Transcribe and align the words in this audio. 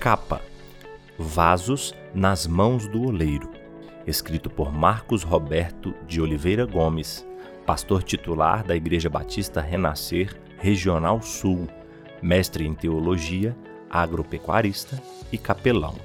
Capa: 0.00 0.40
Vasos 1.18 1.94
nas 2.14 2.46
mãos 2.46 2.88
do 2.88 3.02
oleiro. 3.02 3.50
Escrito 4.06 4.48
por 4.48 4.72
Marcos 4.72 5.22
Roberto 5.22 5.94
de 6.06 6.22
Oliveira 6.22 6.64
Gomes, 6.64 7.26
pastor 7.66 8.02
titular 8.02 8.64
da 8.64 8.74
Igreja 8.74 9.10
Batista 9.10 9.60
Renascer, 9.60 10.34
Regional 10.56 11.20
Sul, 11.20 11.68
mestre 12.22 12.66
em 12.66 12.72
teologia, 12.72 13.54
agropecuarista 13.90 14.98
e 15.30 15.36
capelão. 15.36 15.96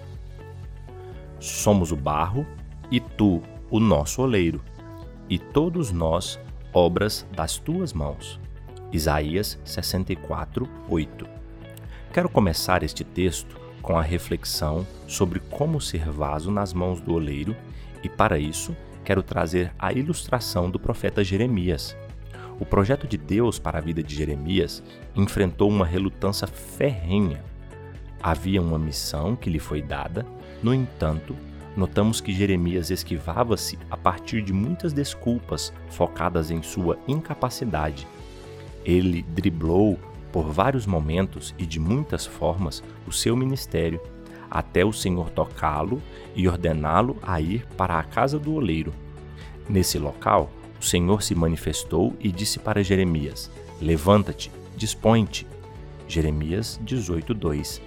Somos 1.40 1.94
o 1.94 1.96
barro 1.96 2.46
e 2.92 3.00
tu, 3.00 3.42
o 3.72 3.80
nosso 3.80 4.22
oleiro, 4.22 4.62
e 5.30 5.40
todos 5.40 5.94
nós, 5.94 6.38
obras 6.74 7.26
das 7.32 7.58
tuas 7.58 7.94
mãos. 7.94 8.42
Isaías 8.92 9.58
64, 9.64 10.68
8. 10.90 11.26
Quero 12.12 12.28
começar 12.28 12.84
este 12.84 13.06
texto 13.06 13.64
com 13.86 13.96
a 14.00 14.02
reflexão 14.02 14.86
sobre 15.08 15.40
como 15.40 15.80
ser 15.80 16.10
vaso 16.10 16.50
nas 16.50 16.74
mãos 16.74 17.00
do 17.00 17.14
oleiro 17.14 17.56
e, 18.04 18.10
para 18.10 18.40
isso, 18.40 18.76
quero 19.04 19.22
trazer 19.22 19.72
a 19.78 19.94
ilustração 19.94 20.72
do 20.72 20.80
profeta 20.80 21.24
Jeremias. 21.24 21.96
O 22.60 22.66
projeto 22.66 23.08
de 23.08 23.16
Deus 23.16 23.60
para 23.60 23.78
a 23.78 23.82
vida 23.82 24.02
de 24.02 24.16
Jeremias 24.16 24.82
enfrentou 25.16 25.70
uma 25.70 25.86
relutância 25.86 26.48
ferrenha. 26.48 27.44
Havia 28.24 28.60
uma 28.60 28.80
missão 28.80 29.36
que 29.36 29.52
lhe 29.52 29.60
foi 29.60 29.84
dada, 29.84 30.26
no 30.64 30.74
entanto, 30.74 31.36
notamos 31.78 32.20
que 32.20 32.34
Jeremias 32.34 32.90
esquivava-se 32.90 33.78
a 33.92 33.96
partir 33.96 34.42
de 34.42 34.52
muitas 34.52 34.94
desculpas 34.94 35.72
focadas 35.90 36.50
em 36.50 36.64
sua 36.64 36.98
incapacidade. 37.08 38.08
Ele 38.84 39.22
driblou 39.22 40.00
por 40.36 40.52
vários 40.52 40.86
momentos 40.86 41.56
e 41.58 41.66
de 41.66 41.80
muitas 41.80 42.26
formas 42.26 42.84
o 43.08 43.12
seu 43.14 43.38
ministério, 43.38 44.02
até 44.52 44.84
o 44.84 44.92
Senhor 44.92 45.30
tocá-lo 45.30 46.02
e 46.36 46.46
ordená-lo 46.46 47.16
a 47.24 47.40
ir 47.40 47.66
para 47.78 47.98
a 47.98 48.04
casa 48.04 48.38
do 48.38 48.54
oleiro. 48.54 48.92
Nesse 49.70 49.98
local, 49.98 50.52
o 50.78 50.84
Senhor 50.84 51.24
se 51.24 51.34
manifestou 51.34 52.14
e 52.20 52.34
disse 52.34 52.60
para 52.60 52.84
Jeremias: 52.84 53.50
Levanta-te, 53.82 54.52
dispõe-te. 54.76 55.48
Jeremias 56.06 56.82
18:2. 56.84 57.82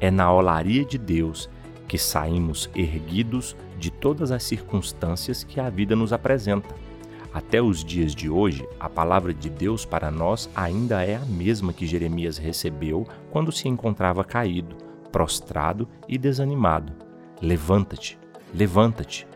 É 0.00 0.10
na 0.10 0.32
olaria 0.32 0.82
de 0.82 0.96
Deus 0.96 1.50
que 1.86 1.98
saímos 1.98 2.70
erguidos 2.74 3.54
de 3.78 3.90
todas 3.90 4.30
as 4.30 4.44
circunstâncias 4.44 5.44
que 5.44 5.60
a 5.60 5.68
vida 5.68 5.94
nos 5.94 6.10
apresenta. 6.10 6.74
Até 7.32 7.62
os 7.62 7.84
dias 7.84 8.12
de 8.12 8.28
hoje, 8.28 8.66
a 8.78 8.88
palavra 8.88 9.32
de 9.32 9.48
Deus 9.48 9.84
para 9.84 10.10
nós 10.10 10.50
ainda 10.54 11.04
é 11.04 11.14
a 11.14 11.24
mesma 11.24 11.72
que 11.72 11.86
Jeremias 11.86 12.36
recebeu 12.38 13.06
quando 13.30 13.52
se 13.52 13.68
encontrava 13.68 14.24
caído, 14.24 14.76
prostrado 15.12 15.88
e 16.08 16.18
desanimado. 16.18 16.92
Levanta-te, 17.40 18.18
levanta-te. 18.52 19.28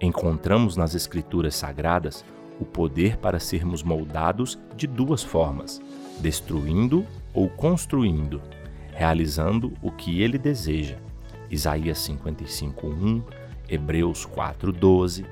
Encontramos 0.00 0.76
nas 0.76 0.94
Escrituras 0.94 1.54
Sagradas 1.54 2.24
o 2.58 2.64
poder 2.64 3.18
para 3.18 3.38
sermos 3.38 3.82
moldados 3.82 4.58
de 4.74 4.86
duas 4.86 5.22
formas: 5.22 5.78
destruindo 6.20 7.04
ou 7.34 7.50
construindo, 7.50 8.40
realizando 8.94 9.74
o 9.82 9.92
que 9.92 10.22
ele 10.22 10.38
deseja. 10.38 10.96
Isaías 11.50 11.98
55:1, 11.98 13.22
Hebreus 13.68 14.26
4:12, 14.26 15.26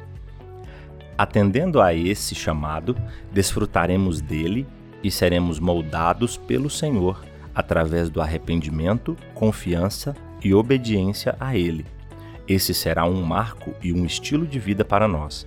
Atendendo 1.18 1.82
a 1.82 1.92
esse 1.92 2.32
chamado, 2.32 2.96
desfrutaremos 3.32 4.20
dele 4.20 4.64
e 5.02 5.10
seremos 5.10 5.58
moldados 5.58 6.36
pelo 6.36 6.70
Senhor 6.70 7.24
através 7.52 8.08
do 8.08 8.20
arrependimento, 8.20 9.16
confiança 9.34 10.14
e 10.44 10.54
obediência 10.54 11.34
a 11.40 11.56
Ele. 11.56 11.84
Esse 12.46 12.72
será 12.72 13.04
um 13.04 13.20
marco 13.20 13.74
e 13.82 13.92
um 13.92 14.06
estilo 14.06 14.46
de 14.46 14.60
vida 14.60 14.84
para 14.84 15.08
nós. 15.08 15.44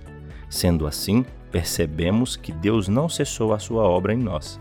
Sendo 0.50 0.86
assim, 0.86 1.24
percebemos 1.50 2.36
que 2.36 2.52
Deus 2.52 2.86
não 2.86 3.08
cessou 3.08 3.54
a 3.54 3.58
sua 3.58 3.84
obra 3.84 4.12
em 4.12 4.18
nós. 4.18 4.60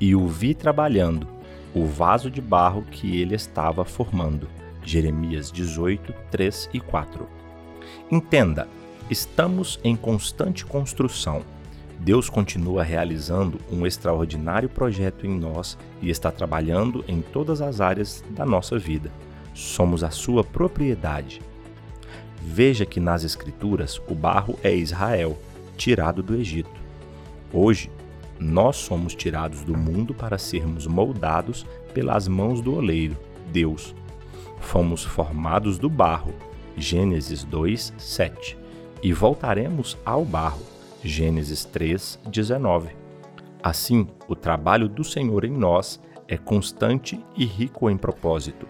E 0.00 0.14
o 0.14 0.26
vi 0.26 0.54
trabalhando, 0.54 1.28
o 1.74 1.84
vaso 1.84 2.30
de 2.30 2.40
barro 2.40 2.82
que 2.90 3.20
ele 3.20 3.34
estava 3.34 3.84
formando. 3.84 4.48
Jeremias 4.82 5.52
18, 5.52 6.14
3 6.30 6.70
e 6.72 6.80
4. 6.80 7.28
Entenda, 8.10 8.66
Estamos 9.10 9.80
em 9.82 9.96
constante 9.96 10.66
construção. 10.66 11.42
Deus 11.98 12.28
continua 12.28 12.82
realizando 12.82 13.58
um 13.72 13.86
extraordinário 13.86 14.68
projeto 14.68 15.26
em 15.26 15.38
nós 15.38 15.78
e 16.02 16.10
está 16.10 16.30
trabalhando 16.30 17.02
em 17.08 17.22
todas 17.22 17.62
as 17.62 17.80
áreas 17.80 18.22
da 18.30 18.44
nossa 18.44 18.78
vida. 18.78 19.10
Somos 19.54 20.04
a 20.04 20.10
sua 20.10 20.44
propriedade. 20.44 21.40
Veja 22.42 22.84
que 22.84 23.00
nas 23.00 23.24
Escrituras 23.24 23.98
o 24.08 24.14
barro 24.14 24.58
é 24.62 24.74
Israel, 24.76 25.38
tirado 25.78 26.22
do 26.22 26.34
Egito. 26.34 26.78
Hoje, 27.50 27.90
nós 28.38 28.76
somos 28.76 29.14
tirados 29.14 29.64
do 29.64 29.76
mundo 29.76 30.12
para 30.12 30.36
sermos 30.36 30.86
moldados 30.86 31.66
pelas 31.94 32.28
mãos 32.28 32.60
do 32.60 32.74
oleiro, 32.74 33.16
Deus. 33.50 33.94
Fomos 34.60 35.02
formados 35.02 35.78
do 35.78 35.88
barro. 35.88 36.34
Gênesis 36.76 37.42
2, 37.42 37.94
7 37.96 38.57
e 39.02 39.12
voltaremos 39.12 39.96
ao 40.04 40.24
barro. 40.24 40.62
Gênesis 41.02 41.64
3, 41.64 42.18
19. 42.28 42.90
Assim, 43.62 44.06
o 44.26 44.34
trabalho 44.34 44.88
do 44.88 45.04
Senhor 45.04 45.44
em 45.44 45.52
nós 45.52 46.00
é 46.26 46.36
constante 46.36 47.18
e 47.36 47.44
rico 47.44 47.88
em 47.88 47.96
propósito. 47.96 48.66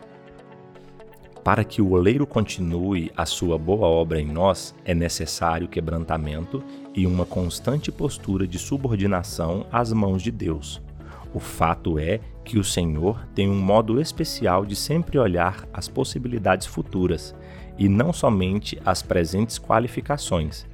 Para 1.43 1.65
que 1.65 1.81
o 1.81 1.93
oleiro 1.93 2.27
continue 2.27 3.11
a 3.17 3.25
sua 3.25 3.57
boa 3.59 3.87
obra 3.87 4.21
em 4.21 4.27
nós, 4.27 4.75
é 4.85 4.95
necessário 4.95 5.69
quebrantamento 5.69 6.63
e 6.95 7.07
uma 7.07 7.25
constante 7.25 7.91
postura 7.91 8.47
de 8.47 8.59
subordinação 8.59 9.67
às 9.73 9.93
mãos 9.93 10.23
de 10.23 10.31
Deus. 10.31 10.83
O 11.33 11.41
fato 11.41 11.99
é 11.99 12.21
que 12.45 12.59
o 12.59 12.65
Senhor 12.65 13.27
tem 13.35 13.49
um 13.49 13.59
modo 13.59 14.01
especial 14.01 14.65
de 14.65 14.75
sempre 14.75 15.19
olhar 15.19 15.67
as 15.73 15.89
possibilidades 15.89 16.67
futuras 16.67 17.35
e 17.79 17.89
não 17.89 18.13
somente 18.13 18.81
as 18.85 19.03
presentes 19.03 19.59
qualificações. 19.59 20.67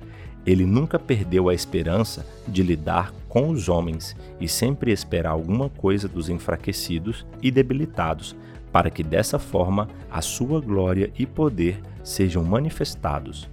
Ele 0.47 0.65
nunca 0.65 0.99
perdeu 0.99 1.49
a 1.49 1.55
esperança 1.55 2.27
de 2.47 2.63
lidar 2.63 3.13
com 3.29 3.49
os 3.49 3.69
homens 3.69 4.17
e 4.41 4.49
sempre 4.49 4.93
esperar 4.93 5.31
alguma 5.31 5.69
coisa 5.69 6.07
dos 6.09 6.29
enfraquecidos 6.29 7.27
e 7.43 7.51
debilitados, 7.51 8.37
para 8.73 8.91
que 8.91 9.03
dessa 9.03 9.39
forma 9.39 9.89
a 10.11 10.21
sua 10.21 10.61
glória 10.61 11.11
e 11.19 11.27
poder 11.27 11.81
sejam 12.03 12.43
manifestados. 12.45 13.49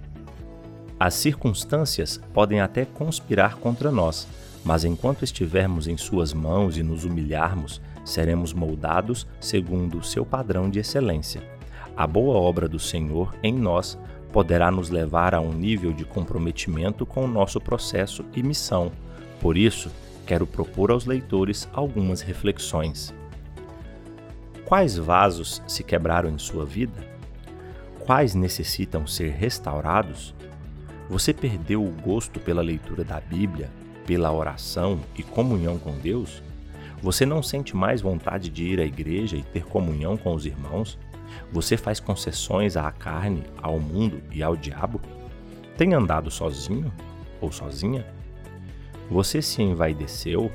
As 0.98 1.14
circunstâncias 1.14 2.20
podem 2.32 2.60
até 2.60 2.84
conspirar 2.84 3.56
contra 3.56 3.90
nós, 3.90 4.28
mas 4.64 4.84
enquanto 4.84 5.24
estivermos 5.24 5.88
em 5.88 5.96
Suas 5.96 6.32
mãos 6.32 6.76
e 6.76 6.82
nos 6.82 7.04
humilharmos, 7.04 7.80
seremos 8.04 8.52
moldados 8.52 9.26
segundo 9.40 9.98
o 9.98 10.04
seu 10.04 10.24
padrão 10.24 10.70
de 10.70 10.78
excelência. 10.78 11.42
A 11.96 12.06
boa 12.06 12.34
obra 12.34 12.68
do 12.68 12.78
Senhor 12.78 13.34
em 13.42 13.52
nós 13.52 13.98
poderá 14.32 14.70
nos 14.70 14.88
levar 14.88 15.34
a 15.34 15.40
um 15.40 15.52
nível 15.52 15.92
de 15.92 16.04
comprometimento 16.04 17.04
com 17.04 17.24
o 17.24 17.28
nosso 17.28 17.60
processo 17.60 18.24
e 18.34 18.42
missão. 18.42 18.90
Por 19.40 19.58
isso, 19.58 19.90
quero 20.26 20.46
propor 20.46 20.90
aos 20.90 21.04
leitores 21.04 21.68
algumas 21.72 22.22
reflexões. 22.22 23.14
Quais 24.64 24.96
vasos 24.96 25.62
se 25.66 25.84
quebraram 25.84 26.30
em 26.30 26.38
sua 26.38 26.64
vida? 26.64 27.06
Quais 28.06 28.34
necessitam 28.34 29.06
ser 29.06 29.30
restaurados? 29.32 30.34
Você 31.10 31.34
perdeu 31.34 31.84
o 31.84 31.90
gosto 31.90 32.40
pela 32.40 32.62
leitura 32.62 33.04
da 33.04 33.20
Bíblia, 33.20 33.70
pela 34.06 34.32
oração 34.32 35.00
e 35.14 35.22
comunhão 35.22 35.78
com 35.78 35.92
Deus? 35.98 36.42
Você 37.02 37.26
não 37.26 37.42
sente 37.42 37.76
mais 37.76 38.00
vontade 38.00 38.48
de 38.48 38.64
ir 38.64 38.80
à 38.80 38.84
igreja 38.84 39.36
e 39.36 39.42
ter 39.42 39.66
comunhão 39.66 40.16
com 40.16 40.34
os 40.34 40.46
irmãos? 40.46 40.98
Você 41.50 41.76
faz 41.76 42.00
concessões 42.00 42.76
à 42.76 42.90
carne, 42.90 43.44
ao 43.60 43.78
mundo 43.78 44.22
e 44.30 44.42
ao 44.42 44.56
diabo? 44.56 45.00
Tem 45.76 45.94
andado 45.94 46.30
sozinho 46.30 46.92
ou 47.40 47.50
sozinha? 47.50 48.06
Você 49.10 49.42
se 49.42 49.62
envaideceu? 49.62 50.50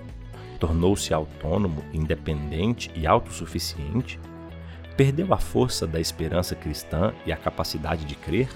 Tornou-se 0.59 1.13
autônomo, 1.13 1.83
independente 1.93 2.91
e 2.95 3.05
autossuficiente? 3.05 4.19
Perdeu 4.95 5.31
a 5.33 5.37
força 5.37 5.85
da 5.85 5.99
esperança 5.99 6.55
cristã 6.55 7.13
e 7.25 7.31
a 7.31 7.37
capacidade 7.37 8.05
de 8.05 8.15
crer? 8.15 8.49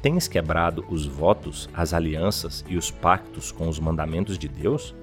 Tens 0.00 0.28
quebrado 0.28 0.84
os 0.88 1.04
votos, 1.06 1.68
as 1.74 1.92
alianças 1.92 2.64
e 2.68 2.76
os 2.76 2.90
pactos 2.90 3.50
com 3.50 3.68
os 3.68 3.80
mandamentos 3.80 4.38
de 4.38 4.46
Deus? 4.46 4.94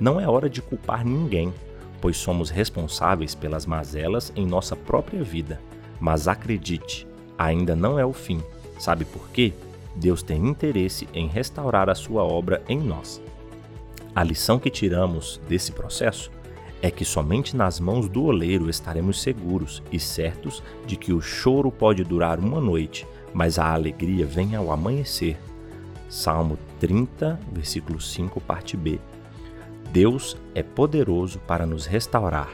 Não 0.00 0.20
é 0.20 0.28
hora 0.28 0.50
de 0.50 0.60
culpar 0.60 1.04
ninguém, 1.04 1.54
pois 2.00 2.16
somos 2.16 2.50
responsáveis 2.50 3.34
pelas 3.34 3.66
mazelas 3.66 4.32
em 4.36 4.46
nossa 4.46 4.76
própria 4.76 5.22
vida. 5.22 5.60
Mas 6.00 6.28
acredite, 6.28 7.06
ainda 7.38 7.74
não 7.74 7.98
é 7.98 8.04
o 8.04 8.12
fim. 8.12 8.42
Sabe 8.78 9.04
por 9.04 9.28
quê? 9.30 9.52
Deus 9.94 10.22
tem 10.22 10.46
interesse 10.46 11.08
em 11.14 11.26
restaurar 11.26 11.88
a 11.88 11.94
sua 11.94 12.22
obra 12.22 12.62
em 12.68 12.78
nós. 12.78 13.20
A 14.14 14.22
lição 14.22 14.58
que 14.58 14.70
tiramos 14.70 15.40
desse 15.48 15.72
processo 15.72 16.30
é 16.82 16.90
que 16.90 17.04
somente 17.04 17.56
nas 17.56 17.80
mãos 17.80 18.08
do 18.08 18.24
oleiro 18.24 18.68
estaremos 18.68 19.20
seguros 19.20 19.82
e 19.90 19.98
certos 19.98 20.62
de 20.86 20.96
que 20.96 21.12
o 21.12 21.20
choro 21.20 21.70
pode 21.70 22.04
durar 22.04 22.38
uma 22.38 22.60
noite, 22.60 23.06
mas 23.32 23.58
a 23.58 23.72
alegria 23.72 24.26
vem 24.26 24.54
ao 24.54 24.70
amanhecer. 24.70 25.38
Salmo 26.08 26.58
30, 26.78 27.40
versículo 27.50 28.00
5, 28.00 28.40
parte 28.40 28.76
B. 28.76 28.98
Deus 29.96 30.36
é 30.54 30.62
poderoso 30.62 31.38
para 31.46 31.64
nos 31.64 31.86
restaurar. 31.86 32.50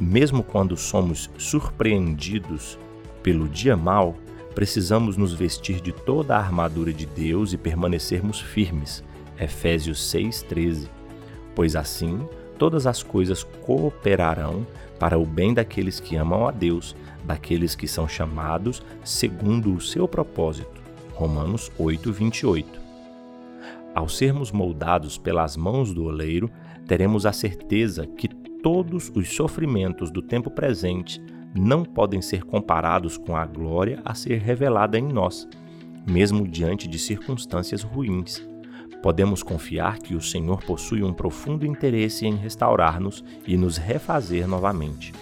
Mesmo 0.00 0.42
quando 0.42 0.78
somos 0.78 1.28
surpreendidos 1.36 2.78
pelo 3.22 3.46
dia 3.46 3.76
mau, 3.76 4.16
precisamos 4.54 5.18
nos 5.18 5.34
vestir 5.34 5.82
de 5.82 5.92
toda 5.92 6.34
a 6.34 6.38
armadura 6.38 6.90
de 6.90 7.04
Deus 7.04 7.52
e 7.52 7.58
permanecermos 7.58 8.40
firmes. 8.40 9.04
Efésios 9.38 10.10
6:13. 10.10 10.88
Pois 11.54 11.76
assim, 11.76 12.26
todas 12.58 12.86
as 12.86 13.02
coisas 13.02 13.44
cooperarão 13.44 14.66
para 14.98 15.18
o 15.18 15.26
bem 15.26 15.52
daqueles 15.52 16.00
que 16.00 16.16
amam 16.16 16.48
a 16.48 16.50
Deus, 16.50 16.96
daqueles 17.24 17.74
que 17.74 17.86
são 17.86 18.08
chamados 18.08 18.82
segundo 19.04 19.74
o 19.74 19.82
seu 19.82 20.08
propósito. 20.08 20.80
Romanos 21.12 21.70
8:28. 21.78 22.81
Ao 23.94 24.08
sermos 24.08 24.50
moldados 24.50 25.18
pelas 25.18 25.56
mãos 25.56 25.92
do 25.92 26.04
oleiro, 26.04 26.50
teremos 26.86 27.26
a 27.26 27.32
certeza 27.32 28.06
que 28.06 28.28
todos 28.62 29.12
os 29.14 29.34
sofrimentos 29.34 30.10
do 30.10 30.22
tempo 30.22 30.50
presente 30.50 31.20
não 31.54 31.84
podem 31.84 32.22
ser 32.22 32.44
comparados 32.44 33.18
com 33.18 33.36
a 33.36 33.44
glória 33.44 34.00
a 34.04 34.14
ser 34.14 34.40
revelada 34.40 34.98
em 34.98 35.06
nós, 35.06 35.46
mesmo 36.06 36.48
diante 36.48 36.88
de 36.88 36.98
circunstâncias 36.98 37.82
ruins. 37.82 38.42
Podemos 39.02 39.42
confiar 39.42 39.98
que 39.98 40.14
o 40.14 40.22
Senhor 40.22 40.62
possui 40.62 41.02
um 41.02 41.12
profundo 41.12 41.66
interesse 41.66 42.24
em 42.24 42.36
restaurar-nos 42.36 43.22
e 43.46 43.56
nos 43.56 43.76
refazer 43.76 44.46
novamente. 44.46 45.12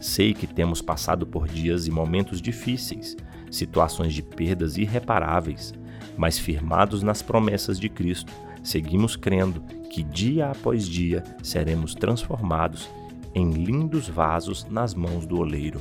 Sei 0.00 0.32
que 0.32 0.46
temos 0.46 0.80
passado 0.80 1.26
por 1.26 1.46
dias 1.46 1.86
e 1.86 1.90
momentos 1.90 2.40
difíceis, 2.40 3.16
situações 3.50 4.14
de 4.14 4.22
perdas 4.22 4.78
irreparáveis, 4.78 5.74
mas 6.20 6.38
firmados 6.38 7.02
nas 7.02 7.22
promessas 7.22 7.80
de 7.80 7.88
Cristo, 7.88 8.30
seguimos 8.62 9.16
crendo 9.16 9.62
que 9.88 10.02
dia 10.02 10.50
após 10.50 10.86
dia 10.86 11.24
seremos 11.42 11.94
transformados 11.94 12.90
em 13.34 13.50
lindos 13.52 14.06
vasos 14.06 14.66
nas 14.68 14.92
mãos 14.92 15.24
do 15.24 15.38
oleiro. 15.38 15.80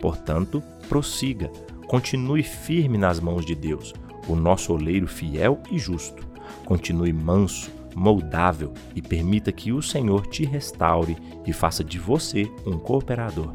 Portanto, 0.00 0.60
prossiga, 0.88 1.48
continue 1.86 2.42
firme 2.42 2.98
nas 2.98 3.20
mãos 3.20 3.46
de 3.46 3.54
Deus, 3.54 3.94
o 4.26 4.34
nosso 4.34 4.72
oleiro 4.72 5.06
fiel 5.06 5.60
e 5.70 5.78
justo. 5.78 6.26
Continue 6.64 7.12
manso, 7.12 7.70
moldável 7.94 8.74
e 8.96 9.00
permita 9.00 9.52
que 9.52 9.70
o 9.70 9.80
Senhor 9.80 10.26
te 10.26 10.44
restaure 10.44 11.16
e 11.46 11.52
faça 11.52 11.84
de 11.84 11.96
você 11.96 12.50
um 12.66 12.76
cooperador. 12.76 13.54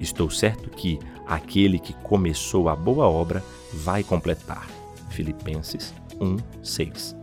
Estou 0.00 0.30
certo 0.30 0.70
que 0.70 0.98
aquele 1.26 1.78
que 1.78 1.92
começou 1.92 2.70
a 2.70 2.74
boa 2.74 3.06
obra 3.06 3.44
vai 3.74 4.02
completar. 4.02 4.83
Filipenses 5.14 5.92
1, 6.18 6.42
6. 6.62 7.14